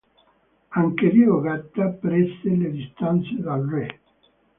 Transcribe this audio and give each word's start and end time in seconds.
Anche 0.69 1.11
Diego 1.11 1.41
Gatta 1.41 1.89
prese 1.89 2.49
le 2.49 2.71
distanze 2.71 3.35
dal 3.39 3.67
re. 3.69 3.99